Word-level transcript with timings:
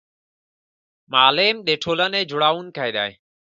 معلم 1.11 1.57
د 1.67 1.69
ټولنې 1.83 2.21
جوړونکی 2.31 2.89
دی 2.97 3.09